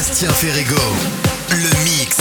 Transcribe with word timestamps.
Bastien 0.00 0.32
Ferrego, 0.32 0.80
le 1.50 1.84
mix. 1.84 2.19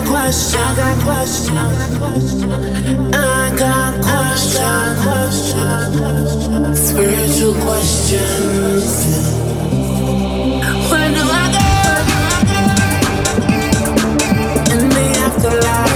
got 0.00 0.08
questions. 0.08 0.56
I 0.56 0.74
got 0.76 0.96
questions. 1.04 1.54
I 3.14 3.54
got 3.58 3.92
questions. 5.02 5.80
Spiritual 6.78 7.54
questions. 7.64 8.86
Where 10.90 11.10
do 11.10 11.22
I 11.22 11.34
go? 11.56 11.66
In 14.72 14.88
the 14.88 15.04
afterlife. 15.18 15.89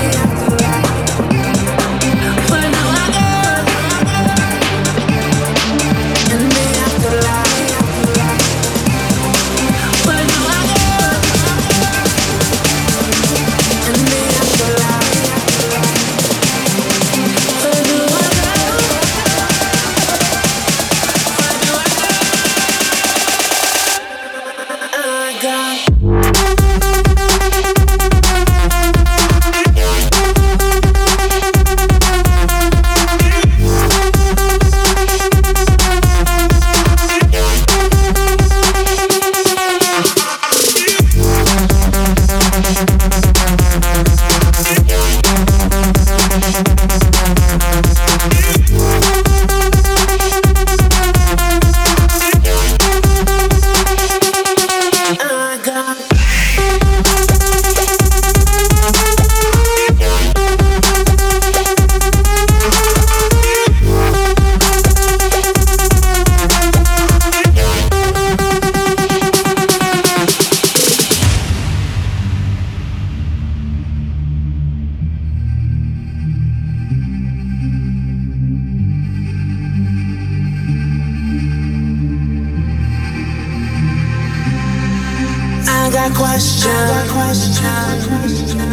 Got 85.95 86.13
questions. 86.17 86.67
I 86.67 87.07
got 87.07 87.07
questions. 87.13 88.65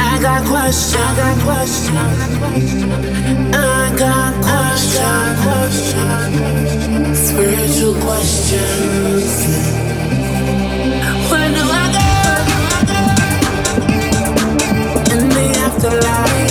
I 0.00 0.18
got 0.22 0.42
questions. 0.46 1.98
I 3.54 3.94
got 3.98 4.32
questions. 4.72 6.08
Spiritual 7.18 7.94
questions. 8.00 9.28
Where 11.30 11.50
do 11.52 11.64
I 11.70 11.86
go? 11.96 12.08
In 15.14 15.28
the 15.28 15.44
afterlife. 15.66 16.47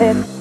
Yes, 0.00 0.39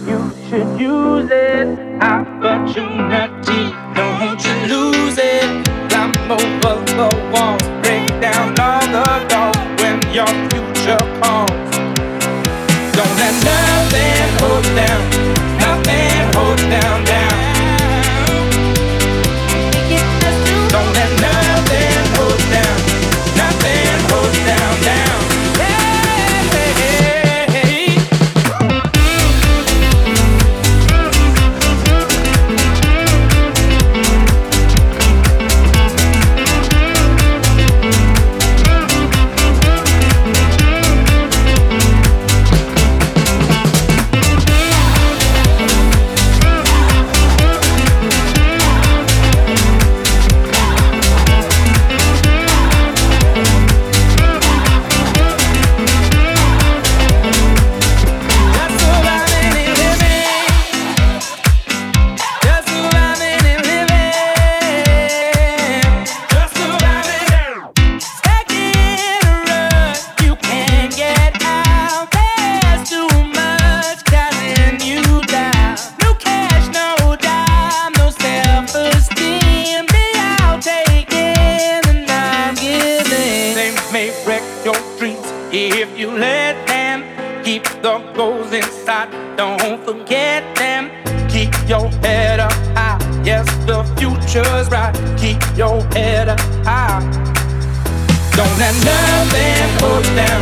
nothing 98.86 99.80
holds 99.82 100.10
down, 100.10 100.42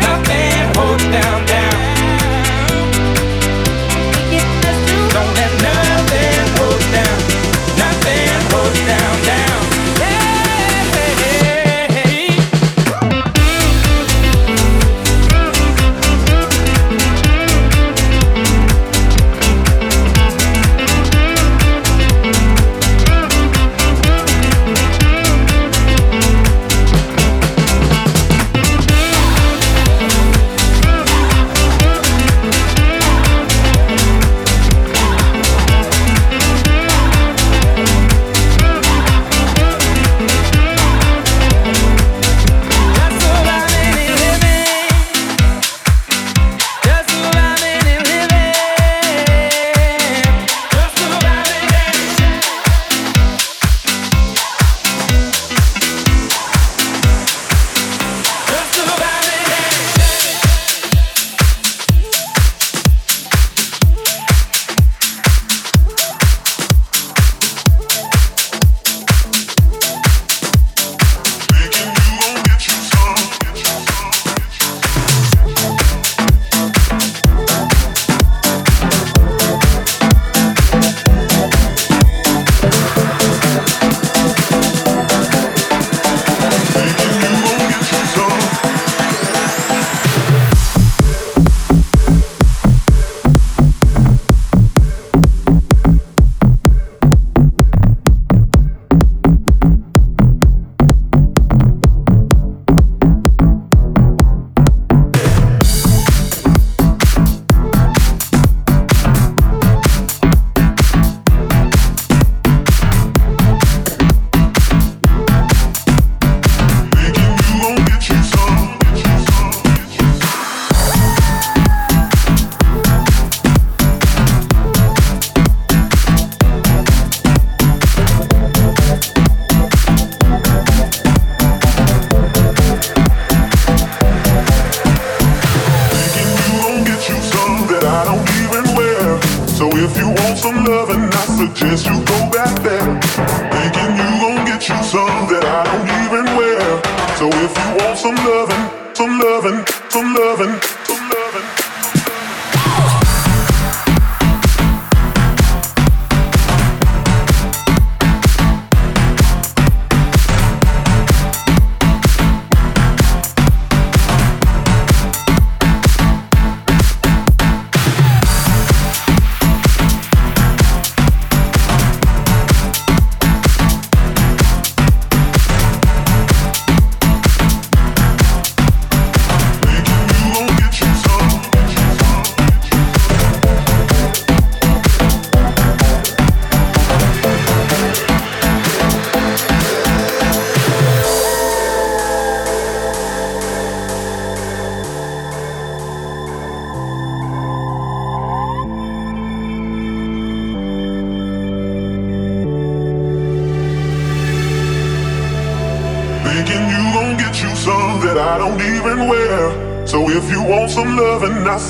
nothing 0.00 0.74
holds 0.76 1.04
down, 1.04 1.46
down. 1.46 1.79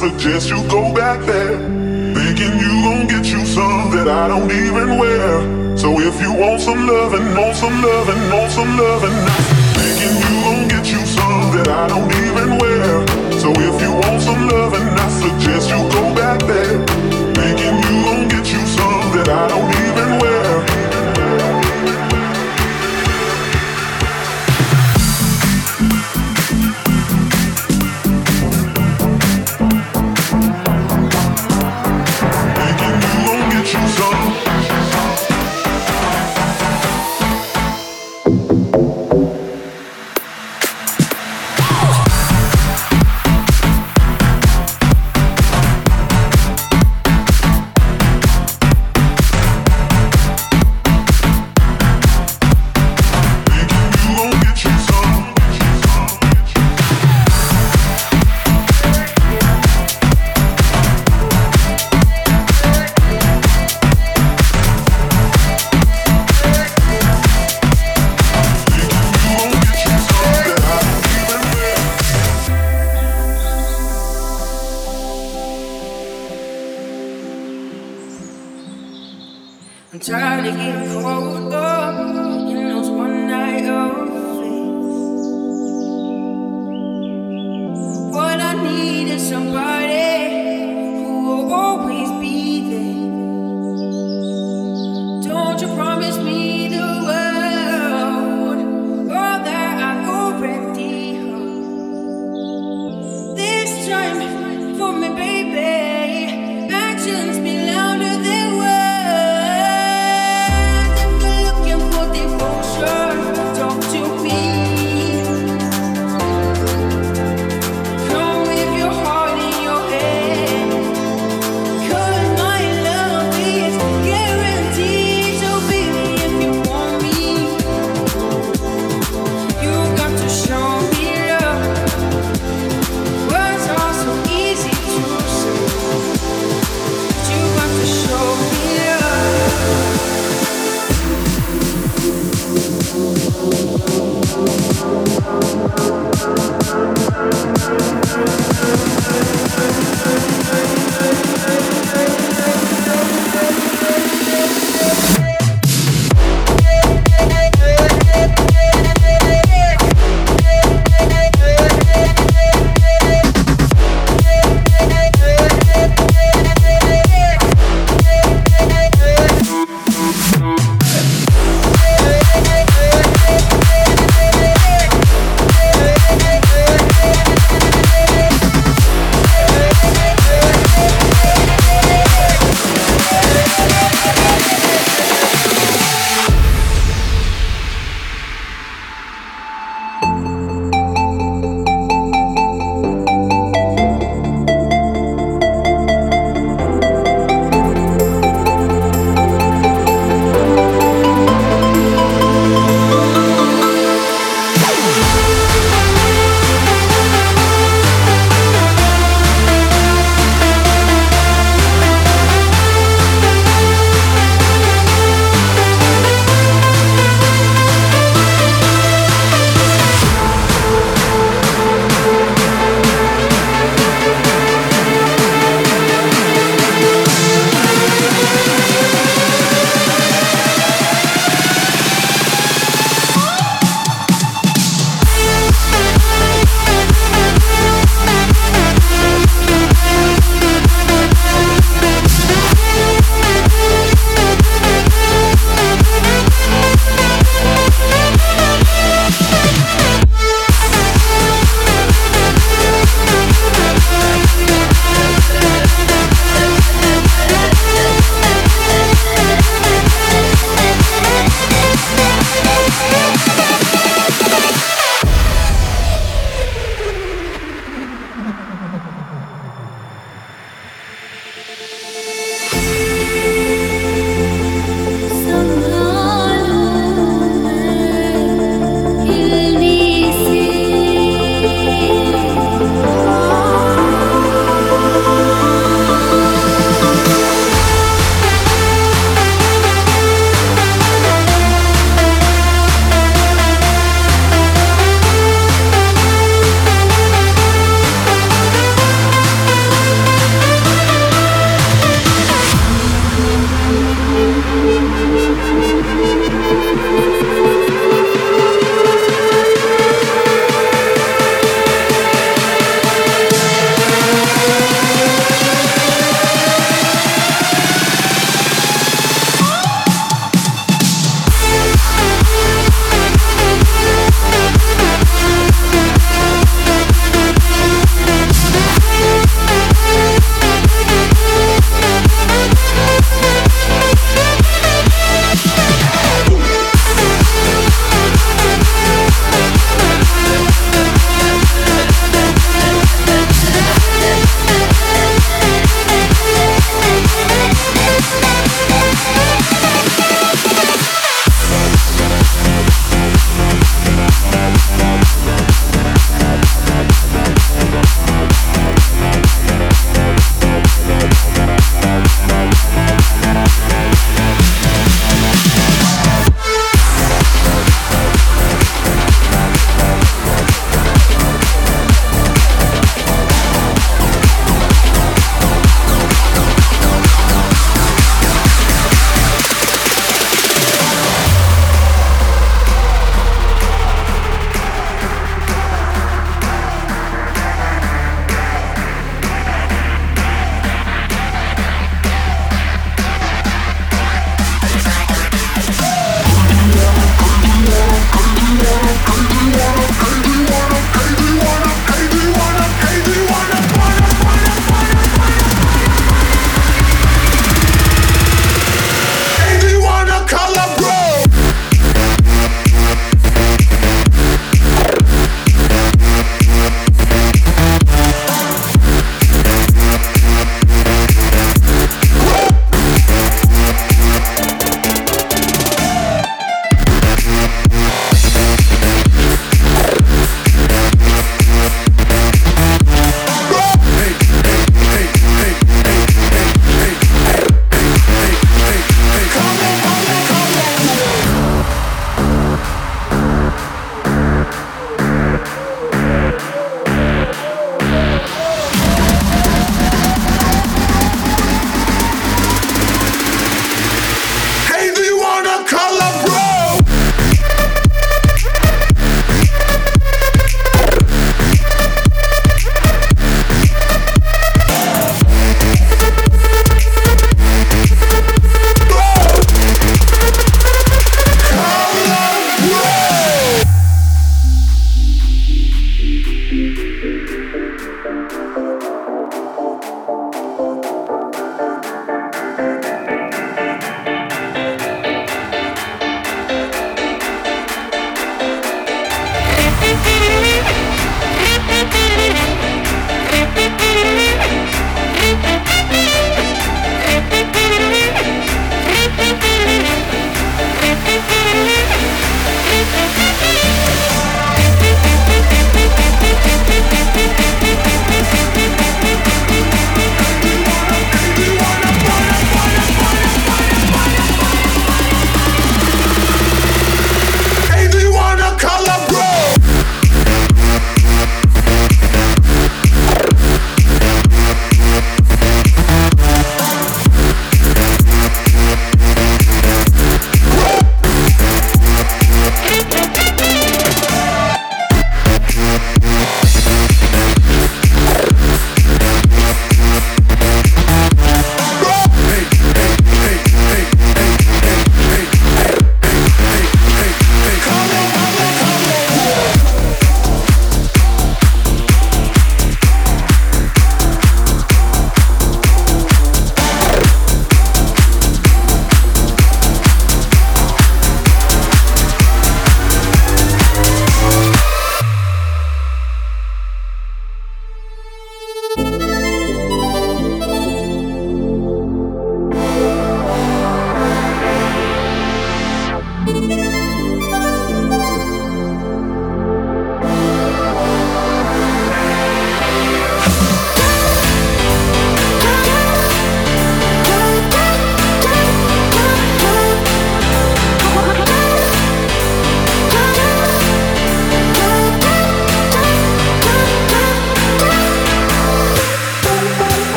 suggest 0.00 0.48
you 0.48 0.66
go 0.70 0.94
back 0.94 1.20
there. 1.26 1.49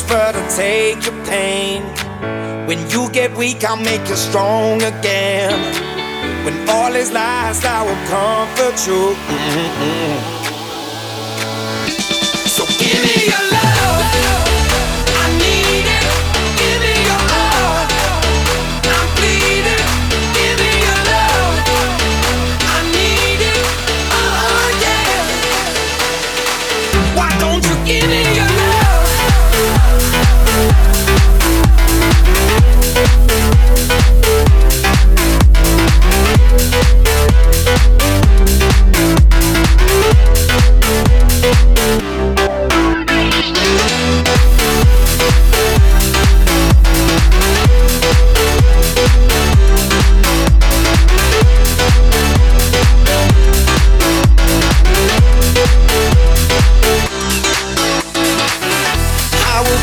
But 0.00 0.34
I'll 0.34 0.50
take 0.50 1.04
your 1.04 1.24
pain. 1.26 1.82
When 2.66 2.88
you 2.88 3.10
get 3.10 3.36
weak, 3.36 3.62
I'll 3.62 3.76
make 3.76 4.08
you 4.08 4.16
strong 4.16 4.82
again. 4.82 5.52
When 6.46 6.68
all 6.70 6.94
is 6.94 7.12
lost, 7.12 7.66
I 7.66 7.82
will 7.84 8.02
comfort 8.08 8.86
you. 8.86 9.14
Mm-hmm. 9.28 10.31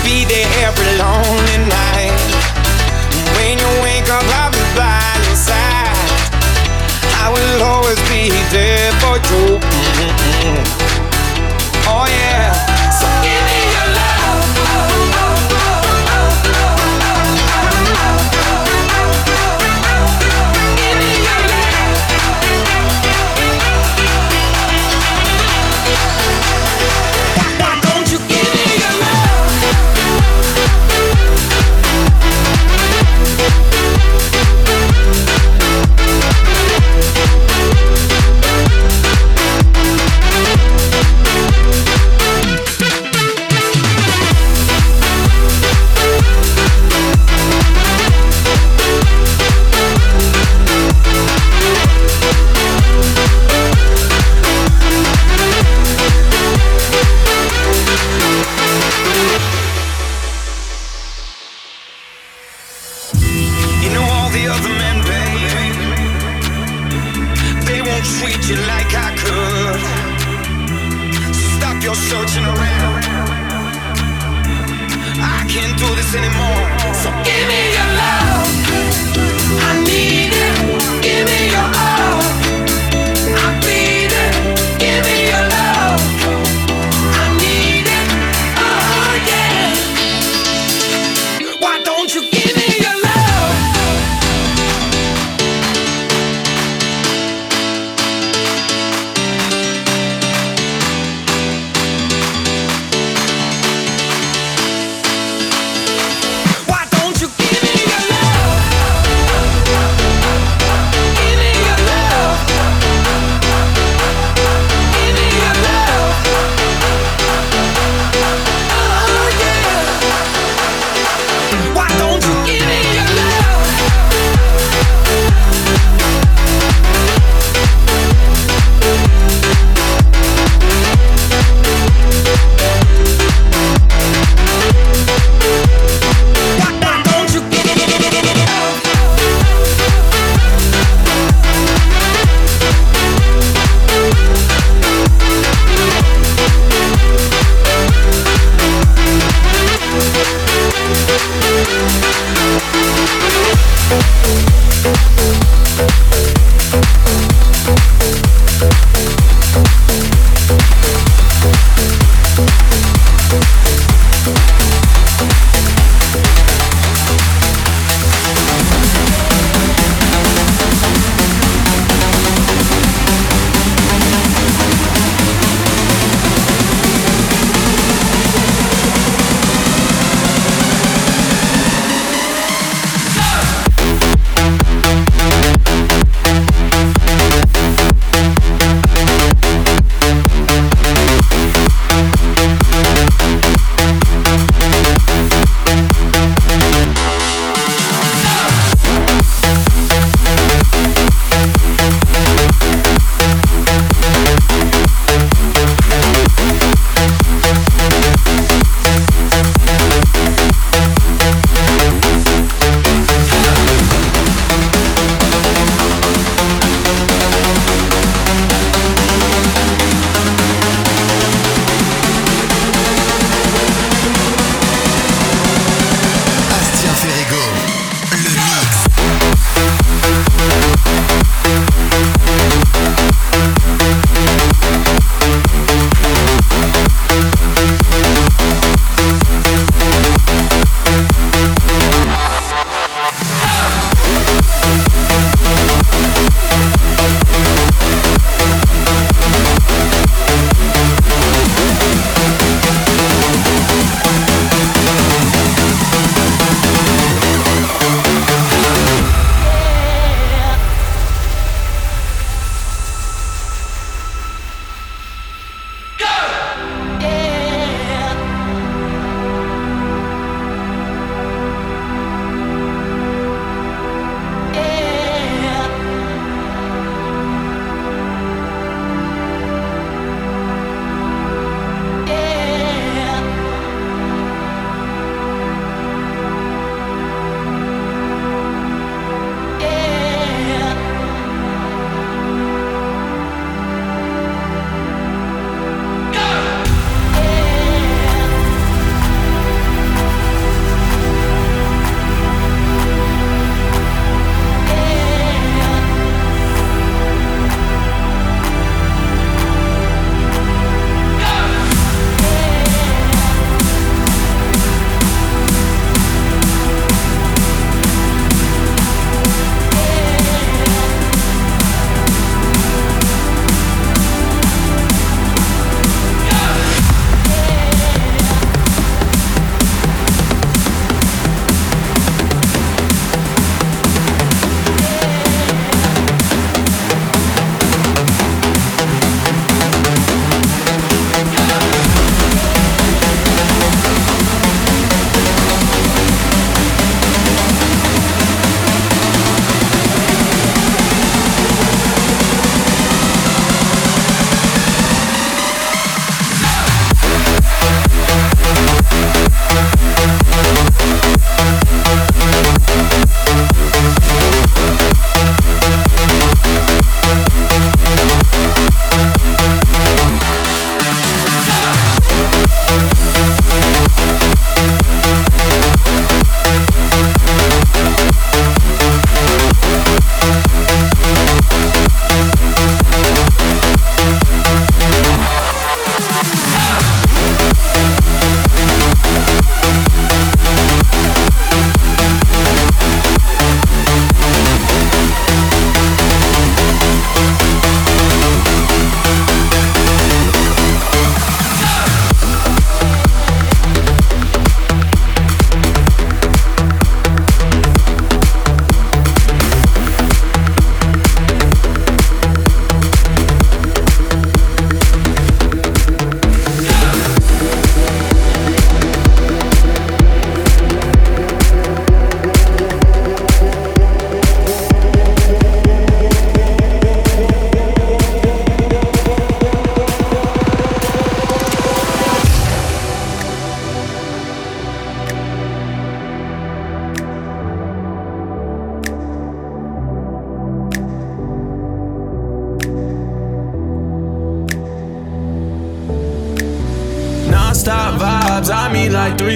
be 0.09 0.25
there 0.25 0.49
every 0.65 0.89
lonely 0.97 1.57
night. 1.69 2.17
When 3.37 3.53
you 3.61 3.71
wake 3.85 4.09
up, 4.09 4.25
I'll 4.41 4.49
be 4.49 4.63
by 4.73 4.97
your 5.25 5.37
side. 5.37 6.09
I 7.21 7.29
will 7.29 7.61
always 7.61 8.01
be 8.09 8.33
there 8.49 8.91
for 9.01 9.15
you. 9.29 9.61
Mm-hmm. 9.61 10.57
Oh 11.93 12.05
yeah. 12.09 12.49
So 12.97 13.05
give 13.21 13.43
me 13.49 13.58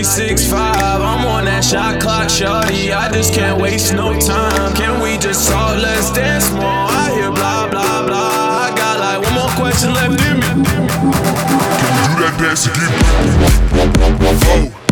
365, 0.04 0.76
I'm 1.00 1.26
on 1.26 1.46
that 1.46 1.64
shot 1.64 2.02
clock, 2.02 2.30
shorty. 2.30 2.92
I 2.92 3.10
just 3.10 3.34
can't 3.34 3.62
waste 3.62 3.94
no 3.94 4.12
time. 4.20 4.76
Can 4.76 5.02
we 5.02 5.18
just 5.18 5.50
talk? 5.50 5.82
Let's 5.82 6.12
dance 6.12 6.52
more. 6.52 6.62
I 6.62 7.10
hear 7.16 7.32
blah, 7.32 7.70
blah, 7.72 8.06
blah. 8.06 8.68
I 8.68 8.76
got 8.76 9.00
like 9.00 9.24
one 9.24 9.34
more 9.34 9.50
question 9.56 9.94
left 9.94 10.20
in 10.28 10.44
me. 10.44 10.68
Can 10.68 10.84
we 10.84 12.04
do 12.12 12.20
that 12.20 12.36
dance 12.38 12.68
again? 12.68 12.92
Oh. 14.76 14.83